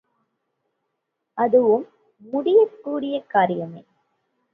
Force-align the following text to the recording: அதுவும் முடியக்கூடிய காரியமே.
அதுவும் 1.37 1.85
முடியக்கூடிய 2.21 3.23
காரியமே. 3.27 3.83